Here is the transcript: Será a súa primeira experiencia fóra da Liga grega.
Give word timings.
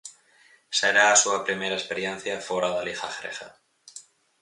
Será 0.77 1.05
a 1.09 1.19
súa 1.23 1.43
primeira 1.47 1.79
experiencia 1.79 2.43
fóra 2.47 2.69
da 2.75 2.85
Liga 2.87 3.07
grega. 3.17 3.49